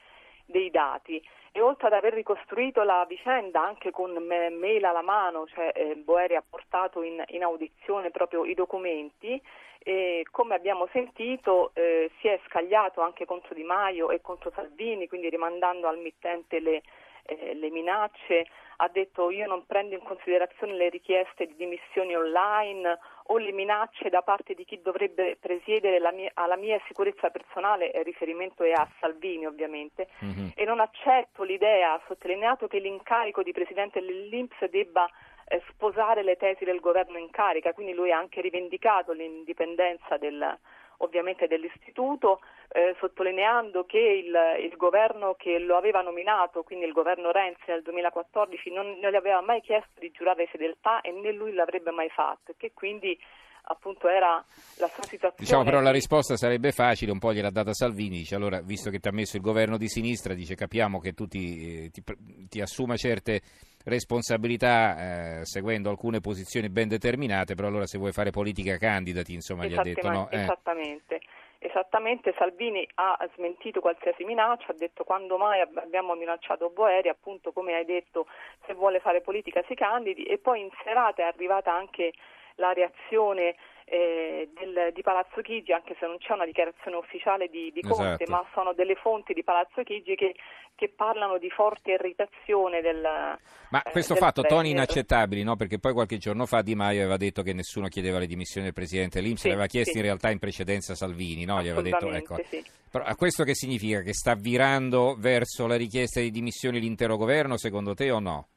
dei 0.49 0.69
dati. 0.69 1.21
E 1.51 1.61
oltre 1.61 1.87
ad 1.87 1.93
aver 1.93 2.13
ricostruito 2.13 2.83
la 2.83 3.05
vicenda 3.07 3.63
anche 3.63 3.91
con 3.91 4.11
mail 4.11 4.83
alla 4.83 5.01
mano, 5.01 5.47
cioè 5.47 5.71
eh, 5.73 5.95
Boeri 5.95 6.35
ha 6.35 6.43
portato 6.47 7.01
in, 7.01 7.23
in, 7.29 7.43
audizione 7.43 8.11
proprio 8.11 8.45
i 8.45 8.53
documenti 8.53 9.41
e 9.79 10.25
come 10.29 10.53
abbiamo 10.53 10.87
sentito 10.91 11.71
eh, 11.73 12.11
si 12.19 12.27
è 12.27 12.39
scagliato 12.47 13.01
anche 13.01 13.25
contro 13.25 13.55
Di 13.55 13.63
Maio 13.63 14.11
e 14.11 14.21
contro 14.21 14.51
Salvini, 14.53 15.07
quindi 15.07 15.29
rimandando 15.29 15.87
al 15.87 15.97
mittente 15.97 16.59
le, 16.59 16.83
eh, 17.23 17.55
le 17.55 17.69
minacce, 17.71 18.45
ha 18.77 18.87
detto 18.87 19.31
io 19.31 19.47
non 19.47 19.65
prendo 19.65 19.95
in 19.95 20.03
considerazione 20.03 20.73
le 20.73 20.89
richieste 20.89 21.47
di 21.47 21.55
dimissioni 21.55 22.15
online 22.15 22.99
o 23.31 23.37
le 23.37 23.51
minacce 23.51 24.09
da 24.09 24.21
parte 24.21 24.53
di 24.53 24.65
chi 24.65 24.81
dovrebbe 24.81 25.37
presiedere 25.39 25.99
mia, 26.11 26.31
alla 26.33 26.55
mia 26.55 26.79
sicurezza 26.87 27.29
personale, 27.29 27.91
il 27.93 28.03
riferimento 28.03 28.63
è 28.63 28.71
a 28.71 28.89
Salvini 28.99 29.45
ovviamente, 29.45 30.07
mm-hmm. 30.23 30.49
e 30.55 30.65
non 30.65 30.79
accetto 30.79 31.43
l'idea, 31.43 31.93
ha 31.93 32.01
sottolineato 32.07 32.67
che 32.67 32.79
l'incarico 32.79 33.43
di 33.43 33.51
Presidente 33.51 33.99
dell'Inps 34.01 34.65
debba 34.69 35.07
eh, 35.47 35.61
sposare 35.69 36.23
le 36.23 36.37
tesi 36.37 36.63
del 36.63 36.79
governo 36.79 37.17
in 37.17 37.29
carica, 37.29 37.73
quindi 37.73 37.93
lui 37.93 38.11
ha 38.11 38.17
anche 38.17 38.41
rivendicato 38.41 39.11
l'indipendenza 39.11 40.17
del, 40.17 40.57
ovviamente 40.99 41.47
dell'istituto, 41.47 42.39
eh, 42.69 42.95
sottolineando 42.99 43.85
che 43.85 43.99
il, 43.99 44.33
il, 44.63 44.75
governo 44.75 45.35
che 45.37 45.59
lo 45.59 45.75
aveva 45.77 46.01
nominato, 46.01 46.63
quindi 46.63 46.85
il 46.85 46.93
governo 46.93 47.31
Renzi 47.31 47.63
nel 47.67 47.81
2014, 47.81 48.71
non, 48.71 48.97
non 48.99 49.11
gli 49.11 49.15
aveva 49.15 49.41
mai 49.41 49.61
chiesto 49.61 49.99
di 49.99 50.11
giurare 50.11 50.47
fedeltà 50.47 51.01
e 51.01 51.11
né 51.11 51.31
lui 51.31 51.53
l'avrebbe 51.53 51.91
mai 51.91 52.09
fatto, 52.09 52.53
che 52.57 52.71
quindi 52.73 53.17
appunto 53.63 54.07
era 54.07 54.43
la 54.77 54.87
sua 54.87 55.03
situazione. 55.03 55.35
Diciamo 55.37 55.63
però 55.63 55.79
la 55.79 55.91
risposta 55.91 56.35
sarebbe 56.35 56.71
facile, 56.71 57.11
un 57.11 57.19
po' 57.19 57.33
gliel'ha 57.33 57.51
data 57.51 57.73
Salvini, 57.73 58.17
dice 58.17 58.35
allora 58.35 58.61
visto 58.61 58.89
che 58.89 58.99
ti 58.99 59.07
ha 59.07 59.11
messo 59.11 59.37
il 59.37 59.43
governo 59.43 59.77
di 59.77 59.87
sinistra, 59.87 60.33
dice 60.33 60.55
capiamo 60.55 60.99
che 60.99 61.13
tu 61.13 61.27
ti, 61.27 61.85
eh, 61.85 61.89
ti, 61.91 62.03
ti 62.49 62.61
assuma 62.61 62.95
certe 62.95 63.41
responsabilità 63.89 65.39
eh, 65.39 65.45
seguendo 65.45 65.89
alcune 65.89 66.21
posizioni 66.21 66.69
ben 66.69 66.87
determinate, 66.87 67.55
però 67.55 67.67
allora 67.67 67.85
se 67.85 67.97
vuoi 67.97 68.11
fare 68.11 68.31
politica 68.31 68.77
candidati, 68.77 69.33
insomma, 69.33 69.65
gli 69.65 69.75
ha 69.75 69.81
detto 69.81 70.09
no. 70.09 70.29
Eh. 70.31 70.41
Esattamente. 70.41 71.19
Esattamente, 71.61 72.33
Salvini 72.37 72.87
ha 72.95 73.17
smentito 73.35 73.81
qualsiasi 73.81 74.23
minaccia, 74.23 74.71
ha 74.71 74.75
detto 74.77 75.03
quando 75.03 75.37
mai 75.37 75.59
abbiamo 75.59 76.15
minacciato 76.15 76.69
Boeri, 76.69 77.09
appunto 77.09 77.51
come 77.51 77.73
hai 77.73 77.83
detto 77.83 78.27
se 78.65 78.73
vuole 78.73 79.01
fare 79.01 79.19
politica 79.19 79.61
si 79.67 79.75
candidi 79.75 80.23
e 80.23 80.37
poi 80.37 80.61
in 80.61 80.69
serata 80.85 81.23
è 81.23 81.25
arrivata 81.25 81.73
anche 81.73 82.13
la 82.55 82.71
reazione 82.71 83.55
eh, 83.89 84.49
del, 84.53 84.91
di 84.93 85.01
Palazzo 85.01 85.41
Chigi, 85.41 85.73
anche 85.73 85.95
se 85.99 86.05
non 86.05 86.17
c'è 86.19 86.33
una 86.33 86.45
dichiarazione 86.45 86.95
ufficiale 86.95 87.47
di, 87.47 87.71
di 87.73 87.81
Conte, 87.81 88.23
esatto. 88.23 88.31
ma 88.31 88.45
sono 88.53 88.73
delle 88.73 88.95
fonti 88.95 89.33
di 89.33 89.43
Palazzo 89.43 89.81
Chigi 89.81 90.15
che, 90.15 90.35
che 90.75 90.89
parlano 90.89 91.39
di 91.39 91.49
forte 91.49 91.91
irritazione 91.91 92.81
del... 92.81 93.01
Ma 93.01 93.81
eh, 93.81 93.91
questo 93.91 94.15
fatto, 94.15 94.41
premier. 94.41 94.61
toni 94.61 94.69
inaccettabili, 94.71 95.43
no? 95.43 95.55
perché 95.55 95.79
poi 95.79 95.93
qualche 95.93 96.17
giorno 96.17 96.45
fa 96.45 96.61
Di 96.61 96.75
Maio 96.75 97.01
aveva 97.01 97.17
detto 97.17 97.41
che 97.41 97.53
nessuno 97.53 97.87
chiedeva 97.87 98.19
le 98.19 98.27
dimissioni 98.27 98.65
del 98.65 98.75
Presidente 98.75 99.21
L'Inps, 99.21 99.41
sì, 99.41 99.47
l'aveva 99.47 99.67
chiesto 99.67 99.91
sì. 99.93 99.97
in 99.97 100.03
realtà 100.03 100.29
in 100.29 100.39
precedenza 100.39 100.93
Salvini, 100.93 101.45
no? 101.45 101.61
gli 101.61 101.69
aveva 101.69 101.81
detto... 101.81 102.11
Ecco. 102.11 102.35
Sì. 102.47 102.63
Però 102.91 103.03
a 103.03 103.15
questo 103.15 103.43
che 103.43 103.55
significa? 103.55 104.01
Che 104.01 104.13
sta 104.13 104.35
virando 104.35 105.15
verso 105.17 105.67
la 105.67 105.75
richiesta 105.75 106.19
di 106.19 106.31
dimissioni 106.31 106.79
l'intero 106.79 107.17
governo, 107.17 107.57
secondo 107.57 107.93
te 107.93 108.09
o 108.11 108.19
no? 108.19 108.47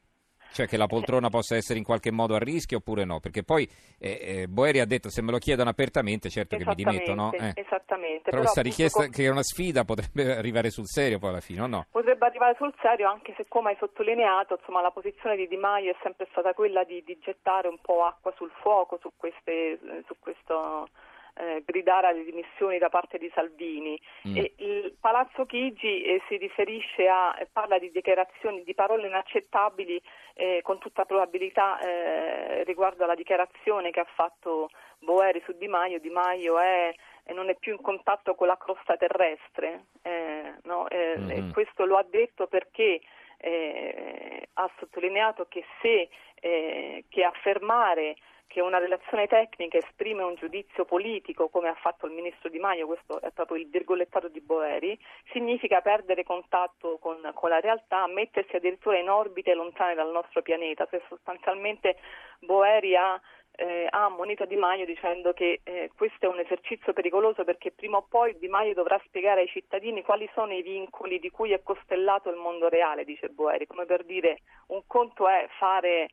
Cioè 0.52 0.66
che 0.66 0.76
la 0.76 0.87
poltrona 0.87 1.30
possa 1.30 1.56
essere 1.56 1.78
in 1.78 1.85
qualche 1.85 2.11
modo 2.11 2.35
a 2.35 2.38
rischio 2.38 2.78
oppure 2.78 3.04
no? 3.04 3.21
Perché 3.21 3.42
poi 3.42 3.68
eh, 3.99 4.42
eh, 4.42 4.49
Boeri 4.49 4.80
ha 4.80 4.87
detto 4.87 5.09
se 5.09 5.23
me 5.23 5.30
lo 5.30 5.38
chiedono 5.38 5.71
apertamente 5.71 6.28
certo 6.28 6.56
che 6.56 6.64
mi 6.64 6.75
dimetto, 6.75 7.14
no? 7.14 7.32
Eh. 7.32 7.52
Esattamente. 7.54 8.30
Però, 8.30 8.37
Però 8.37 8.42
questa 8.42 8.62
richiesta 8.62 9.06
che 9.06 9.25
è 9.25 9.30
una 9.30 9.42
sfida 9.42 9.85
potrebbe 9.85 10.37
arrivare 10.37 10.71
sul 10.71 10.87
serio 10.87 11.18
poi 11.18 11.30
alla 11.30 11.40
fine, 11.40 11.62
o 11.62 11.66
no? 11.66 11.87
Potrebbe 11.90 12.26
arrivare 12.26 12.54
sul 12.59 12.75
serio 12.80 13.09
anche 13.09 13.32
se 13.37 13.47
come 13.49 13.71
hai 13.71 13.76
sottolineato, 13.78 14.56
insomma, 14.59 14.82
la 14.82 14.90
posizione 14.90 15.37
di 15.37 15.49
Di 15.49 15.56
Maio 15.56 15.90
è 15.90 15.97
sempre 16.02 16.26
stata 16.30 16.52
quella 16.52 16.85
di, 16.85 17.02
di 17.04 17.18
gettare 17.21 17.68
un 17.68 17.78
po' 17.80 18.04
acqua 18.04 18.32
sul 18.37 18.50
fuoco 18.61 18.99
su, 19.00 19.11
queste, 19.16 19.78
su 20.06 20.14
questo 20.18 20.88
eh, 21.34 21.62
gridare 21.64 22.08
alle 22.08 22.24
dimissioni 22.24 22.78
da 22.78 22.88
parte 22.88 23.18
di 23.18 23.30
Salvini. 23.34 24.00
Mm. 24.28 24.36
E 24.36 24.52
il 24.58 24.94
Palazzo 25.00 25.46
Chigi 25.46 26.02
eh, 26.02 26.22
si 26.28 26.36
riferisce 26.36 27.08
a, 27.08 27.36
eh, 27.38 27.48
parla 27.52 27.78
di 27.78 27.90
dichiarazioni, 27.90 28.62
di 28.64 28.74
parole 28.74 29.06
inaccettabili 29.06 30.00
eh, 30.34 30.60
con 30.62 30.78
tutta 30.78 31.04
probabilità 31.04 31.78
eh, 31.80 32.64
riguardo 32.64 33.04
alla 33.04 33.14
dichiarazione 33.14 33.90
che 33.90 34.00
ha 34.00 34.08
fatto 34.14 34.70
Boeri 34.98 35.42
su 35.44 35.52
Di 35.52 35.68
Maio. 35.68 36.00
Di 36.00 36.10
Maio 36.10 36.58
è 36.58 36.94
non 37.32 37.48
è 37.48 37.54
più 37.54 37.72
in 37.72 37.80
contatto 37.80 38.34
con 38.34 38.48
la 38.48 38.56
crosta 38.56 38.96
terrestre, 38.96 39.84
eh, 40.02 40.54
no? 40.64 40.88
eh, 40.88 41.14
mm-hmm. 41.16 41.52
questo 41.52 41.86
lo 41.86 41.96
ha 41.96 42.02
detto 42.02 42.48
perché 42.48 43.00
eh, 43.38 44.48
ha 44.54 44.70
sottolineato 44.78 45.46
che 45.48 45.64
se 45.80 46.08
eh, 46.34 47.04
che 47.08 47.24
affermare 47.24 48.16
che 48.52 48.61
una 48.61 48.76
relazione 48.76 49.26
tecnica 49.26 49.78
esprime 49.78 50.23
un 50.23 50.35
giudizio 50.35 50.85
politico, 50.85 51.49
come 51.49 51.68
ha 51.68 51.75
fatto 51.75 52.04
il 52.04 52.12
ministro 52.12 52.50
Di 52.50 52.59
Maio, 52.59 52.85
questo 52.85 53.18
è 53.23 53.30
proprio 53.30 53.56
il 53.56 53.66
virgolettato 53.66 54.28
di 54.28 54.42
Boeri, 54.42 54.99
significa 55.32 55.80
perdere 55.80 56.23
contatto 56.23 56.99
con, 56.99 57.30
con 57.32 57.49
la 57.49 57.61
realtà, 57.61 58.06
mettersi 58.09 58.54
addirittura 58.56 58.99
in 58.99 59.09
orbite 59.09 59.54
lontane 59.54 59.94
dal 59.94 60.11
nostro 60.11 60.42
pianeta. 60.42 60.85
Cioè, 60.85 61.00
sostanzialmente 61.09 61.97
Boeri 62.40 62.94
ha 62.94 63.18
eh, 63.52 63.87
ammonito 63.88 64.44
Di 64.44 64.56
Maio 64.56 64.85
dicendo 64.85 65.32
che 65.32 65.61
eh, 65.64 65.90
questo 65.97 66.26
è 66.26 66.28
un 66.28 66.40
esercizio 66.40 66.92
pericoloso 66.92 67.44
perché 67.44 67.73
prima 67.73 67.97
o 67.97 68.06
poi 68.06 68.37
Di 68.38 68.49
Maio 68.49 68.75
dovrà 68.75 69.00
spiegare 69.06 69.40
ai 69.40 69.49
cittadini 69.49 70.02
quali 70.02 70.28
sono 70.35 70.52
i 70.52 70.61
vincoli 70.61 71.18
di 71.18 71.30
cui 71.30 71.52
è 71.52 71.62
costellato 71.62 72.28
il 72.28 72.37
mondo 72.37 72.68
reale, 72.68 73.04
dice 73.04 73.30
Boeri, 73.30 73.66
come 73.66 73.87
per 73.87 74.04
dire 74.04 74.40
un 74.66 74.82
conto 74.87 75.26
è 75.26 75.49
fare 75.59 76.11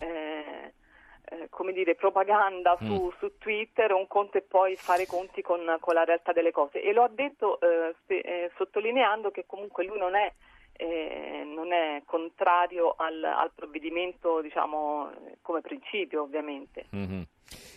eh, 0.00 0.72
eh, 1.30 1.48
come 1.50 1.72
dire, 1.72 1.94
propaganda 1.94 2.76
su, 2.80 3.06
mm. 3.06 3.18
su, 3.18 3.38
Twitter, 3.38 3.92
un 3.92 4.06
conto 4.06 4.38
e 4.38 4.42
poi 4.42 4.76
fare 4.76 5.06
conti 5.06 5.42
con, 5.42 5.76
con, 5.80 5.94
la 5.94 6.04
realtà 6.04 6.32
delle 6.32 6.50
cose. 6.50 6.82
E 6.82 6.92
lo 6.92 7.02
ha 7.02 7.08
detto 7.08 7.60
eh, 7.60 7.94
spe, 8.02 8.20
eh, 8.20 8.50
sottolineando 8.56 9.30
che 9.30 9.44
comunque 9.46 9.84
lui 9.84 9.98
non 9.98 10.14
è, 10.14 10.32
eh, 10.72 11.42
non 11.44 11.72
è 11.72 12.02
contrario 12.04 12.94
al, 12.96 13.22
al, 13.22 13.50
provvedimento 13.54 14.40
diciamo, 14.40 15.10
come 15.42 15.60
principio 15.60 16.22
ovviamente. 16.22 16.86
Mm-hmm. 16.94 17.22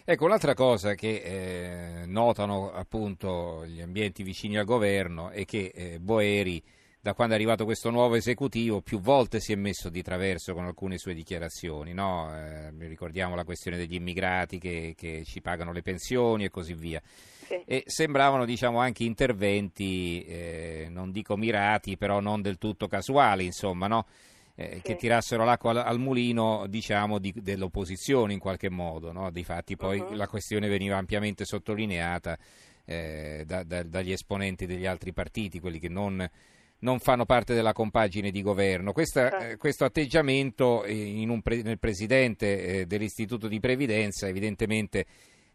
Ecco, 0.04 0.26
un'altra 0.26 0.54
cosa 0.54 0.96
che 0.96 1.22
eh, 1.24 2.06
notano 2.08 2.72
appunto 2.74 3.66
gli 3.66 3.82
ambienti 3.82 4.24
vicini 4.24 4.58
al 4.58 4.66
governo 4.66 5.30
è 5.30 5.46
che 5.46 5.98
Boeri 6.00 6.62
da 7.02 7.16
quando 7.16 7.34
è 7.34 7.38
arrivato 7.38 7.66
questo 7.66 7.90
nuovo 7.90 8.14
esecutivo 8.14 8.82
più 8.82 9.00
volte 9.00 9.40
si 9.40 9.52
è 9.52 9.56
messo 9.56 9.90
di 9.90 10.04
traverso 10.04 10.54
con 10.54 10.66
alcune 10.66 11.00
sue 11.00 11.16
dichiarazioni, 11.16 11.94
no? 11.94 12.30
eh, 12.32 12.72
ricordiamo 12.78 13.34
la 13.34 13.44
questione 13.44 13.76
degli 13.76 13.96
immigrati 13.96 14.60
che, 14.60 14.94
che, 14.96 15.24
ci 15.26 15.42
pagano 15.42 15.72
le 15.72 15.82
pensioni 15.82 16.46
e 16.46 16.50
così 16.50 16.76
via. 16.76 17.02
Sì. 17.04 17.60
E 17.66 17.84
sembravano 17.88 18.46
diciamo, 18.46 18.80
anche 18.80 19.04
interventi, 19.04 20.24
eh, 20.26 20.88
non 20.92 21.12
dico 21.12 21.36
mirati, 21.36 21.98
però 21.98 22.20
non 22.20 22.44
del 22.44 22.60
tutto 22.60 22.88
casuali, 22.88 23.46
insomma, 23.46 23.88
no? 23.88 24.06
eh, 24.54 24.76
sì. 24.76 24.82
che 24.82 24.96
tirassero 24.96 25.44
l'acqua 25.44 25.72
al, 25.72 25.78
al 25.78 26.00
mulino 26.00 26.68
diciamo, 26.68 27.18
di, 27.18 27.34
dell'opposizione 27.36 28.34
in 28.34 28.40
qualche 28.40 28.70
modo. 28.70 29.12
No? 29.12 29.32
Difatti 29.32 29.76
poi 29.76 30.00
uh-huh. 30.00 30.14
la 30.14 30.28
questione 30.28 30.68
veniva 30.68 30.98
ampiamente 30.98 31.46
sottolineata 31.46 32.38
eh, 32.86 33.44
da, 33.46 33.64
da, 33.64 33.82
dagli 33.82 34.12
esponenti 34.12 34.68
degli 34.68 34.86
altri 34.86 35.14
partiti, 35.14 35.60
quelli 35.60 35.80
che 35.80 35.90
non 35.90 36.30
non 36.82 37.00
fanno 37.00 37.26
parte 37.26 37.54
della 37.54 37.74
compagine 37.74 38.32
di 38.32 38.42
governo. 38.42 38.92
Questa, 38.92 39.38
Eh. 39.38 39.52
eh, 39.52 39.58
questo 39.58 39.86
atteggiamento 39.86 40.84
eh, 40.84 40.94
in 40.94 41.30
un 41.30 41.42
pre- 41.42 41.62
nel 41.62 41.80
presidente 41.80 42.82
eh, 42.82 42.86
dell'Istituto 42.86 43.48
di 43.48 43.60
Previdenza, 43.60 44.28
evidentemente 44.28 45.06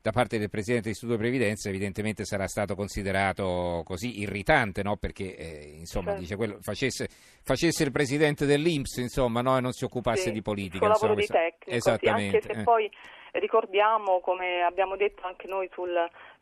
da 0.06 0.12
parte 0.12 0.38
del 0.38 0.48
presidente 0.48 0.84
dell'Istituto 0.84 1.18
di 1.18 1.24
Previdenza, 1.26 1.68
evidentemente 1.68 2.24
sarà 2.24 2.46
stato 2.46 2.76
considerato 2.76 3.82
così 3.84 4.20
irritante, 4.20 4.84
no? 4.84 4.96
perché 4.96 5.34
eh, 5.34 5.74
insomma 5.78 6.10
Certo. 6.10 6.20
dice 6.20 6.36
quello, 6.36 6.58
facesse, 6.60 7.08
facesse 7.42 7.82
il 7.82 7.90
presidente 7.90 8.46
dell'Inps, 8.46 8.98
insomma, 8.98 9.40
no? 9.40 9.56
e 9.56 9.60
non 9.60 9.72
si 9.72 9.82
occupasse 9.82 10.28
Sì, 10.28 10.30
di 10.30 10.42
politica. 10.42 10.86
insomma, 10.86 11.14
di 11.14 11.26
tecnico, 11.26 11.70
sì, 11.70 11.74
Esattamente. 11.74 12.36
anche 12.36 12.54
se 12.54 12.60
eh. 12.60 12.62
poi 12.62 12.88
ricordiamo, 13.32 14.20
come 14.20 14.62
abbiamo 14.62 14.94
detto 14.94 15.26
anche 15.26 15.48
noi 15.48 15.68
sul, 15.72 15.92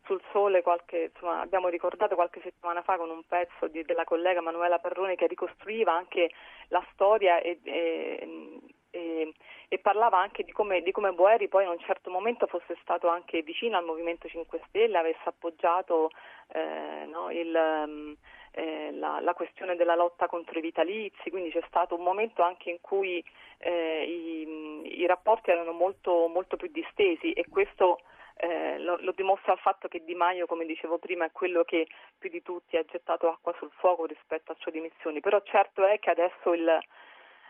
sul 0.05 0.21
Sole, 0.31 0.61
qualche, 0.61 1.09
insomma, 1.11 1.41
abbiamo 1.41 1.67
ricordato 1.67 2.13
qualche 2.13 2.41
settimana 2.43 2.83
fa 2.83 2.97
con 2.97 3.09
un 3.09 3.23
pezzo 3.27 3.67
di- 3.67 3.83
della 3.83 4.03
collega 4.03 4.41
Manuela 4.41 4.77
Perroni 4.77 5.15
che 5.15 5.25
ricostruiva 5.25 5.91
anche 5.91 6.29
la 6.67 6.85
storia 6.93 7.41
e, 7.41 7.57
e- 7.63 8.59
e- 8.95 9.33
e 9.67 9.79
parlava 9.79 10.19
anche 10.19 10.43
di 10.43 10.51
come, 10.51 10.81
di 10.81 10.91
come 10.91 11.11
Boeri 11.11 11.47
poi 11.47 11.63
in 11.63 11.69
un 11.69 11.79
certo 11.79 12.09
momento 12.09 12.47
fosse 12.47 12.77
stato 12.81 13.07
anche 13.07 13.41
vicino 13.41 13.77
al 13.77 13.83
Movimento 13.83 14.27
5 14.27 14.61
Stelle, 14.67 14.97
avesse 14.97 15.23
appoggiato 15.23 16.11
eh, 16.53 17.05
no, 17.07 17.31
il, 17.31 17.55
ehm, 17.55 18.15
eh, 18.51 18.91
la, 18.93 19.19
la 19.19 19.33
questione 19.33 19.75
della 19.75 19.95
lotta 19.95 20.27
contro 20.27 20.57
i 20.57 20.61
vitalizi, 20.61 21.29
quindi 21.29 21.51
c'è 21.51 21.63
stato 21.67 21.95
un 21.95 22.03
momento 22.03 22.41
anche 22.41 22.69
in 22.69 22.79
cui 22.79 23.23
eh, 23.57 24.03
i, 24.07 25.01
i 25.01 25.05
rapporti 25.05 25.49
erano 25.49 25.71
molto, 25.71 26.27
molto 26.27 26.55
più 26.55 26.69
distesi 26.71 27.33
e 27.33 27.45
questo 27.49 27.99
eh, 28.37 28.77
lo, 28.79 28.97
lo 28.99 29.13
dimostra 29.13 29.53
il 29.53 29.59
fatto 29.59 29.87
che 29.87 30.03
Di 30.03 30.13
Maio, 30.13 30.45
come 30.45 30.65
dicevo 30.65 30.99
prima, 30.99 31.25
è 31.25 31.31
quello 31.31 31.63
che 31.63 31.87
più 32.17 32.29
di 32.29 32.41
tutti 32.41 32.77
ha 32.77 32.83
gettato 32.83 33.29
acqua 33.29 33.53
sul 33.57 33.71
fuoco 33.77 34.05
rispetto 34.05 34.51
a 34.51 34.55
sue 34.59 34.71
dimissioni, 34.71 35.19
però 35.21 35.41
certo 35.43 35.85
è 35.85 35.99
che 35.99 36.09
adesso 36.11 36.53
il, 36.53 36.79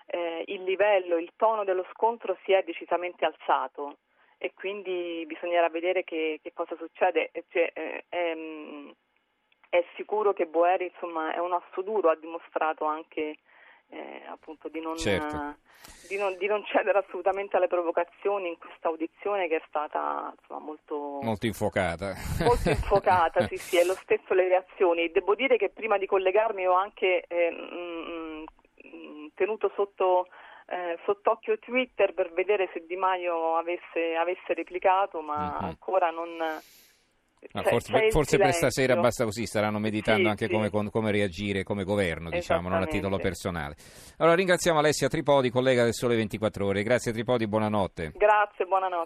eh, 0.06 0.44
il 0.48 0.64
livello, 0.64 1.18
il 1.18 1.32
tono 1.36 1.64
dello 1.64 1.86
scontro 1.92 2.38
si 2.44 2.52
è 2.52 2.64
decisamente 2.64 3.26
alzato 3.26 3.98
e 4.38 4.54
quindi 4.54 5.24
bisognerà 5.26 5.70
vedere 5.70 6.04
che, 6.04 6.40
che 6.42 6.54
cosa 6.54 6.76
succede. 6.78 7.30
E 7.32 7.46
Cioè, 7.50 7.72
eh, 7.74 8.06
è, 8.10 8.34
mm, 8.36 8.90
è 9.70 9.84
sicuro 9.96 10.34
che 10.34 10.46
Boeri 10.46 10.86
insomma, 10.86 11.34
è 11.34 11.40
un 11.40 11.54
osso 11.54 11.82
duro, 11.82 12.10
ha 12.10 12.16
dimostrato 12.16 12.86
anche 12.86 13.38
eh, 13.90 14.24
appunto 14.28 14.68
di 14.68 14.80
non, 14.82 14.98
Certo. 14.98 15.58
di, 16.08 16.18
non, 16.18 16.36
di 16.38 16.48
non 16.48 16.64
cedere 16.66 16.98
assolutamente 17.00 17.56
alle 17.56 17.68
provocazioni 17.68 18.50
in 18.50 18.58
questa 18.58 18.88
audizione 18.88 19.48
che 19.48 19.58
è 19.58 19.64
stata 19.68 20.34
insomma, 20.40 20.60
molto, 20.60 21.20
Molto 21.22 21.46
infuocata. 21.46 22.14
molto 22.44 22.70
infuocata, 22.70 23.46
sì, 23.48 23.58
sì, 23.58 23.78
e 23.78 23.86
lo 23.86 23.94
stesso 23.96 24.34
le 24.34 24.48
reazioni. 24.48 25.12
Devo 25.12 25.36
dire 25.36 25.58
che 25.58 25.70
prima 25.70 25.98
di 25.98 26.06
collegarmi 26.08 26.68
ho 26.68 26.74
anche 26.74 27.26
eh, 27.28 27.52
mm, 27.52 28.35
tenuto 29.36 29.72
sotto, 29.76 30.28
eh, 30.68 30.98
sott'occhio 31.06 31.60
Twitter 31.60 32.14
per 32.14 32.34
vedere 32.34 32.70
se 32.74 32.84
Di 32.88 32.96
Maio 32.96 33.56
avesse, 33.58 34.16
avesse 34.20 34.54
replicato, 34.56 35.22
ma 35.22 35.58
Mhm. 35.60 35.66
ancora 35.66 36.10
non. 36.10 36.30
Ma 37.52 37.62
c'è- 37.62 37.70
forse, 37.70 38.10
forse 38.10 38.38
per 38.40 38.54
stasera 38.54 38.96
basta 38.96 39.24
così, 39.24 39.46
staranno 39.46 39.78
meditando 39.78 40.24
Sì, 40.24 40.28
anche 40.30 40.48
sì. 40.48 40.52
come, 40.52 40.72
come 40.90 41.12
reagire 41.12 41.62
come 41.62 41.84
governo, 41.84 42.32
diciamo, 42.32 42.70
non 42.70 42.82
a 42.82 42.88
titolo 42.88 43.20
personale. 43.20 43.76
Allora 44.18 44.36
ringraziamo 44.36 44.80
Alessia 44.80 45.08
Tripodi, 45.10 45.52
collega 45.52 45.84
del 45.84 45.94
Sole 45.94 46.16
24 46.16 46.66
Ore. 46.66 46.82
Grazie 46.82 47.12
Tripodi, 47.12 47.48
buonanotte. 47.48 48.14
Grazie, 48.16 48.66
buonanotte. 48.66 49.04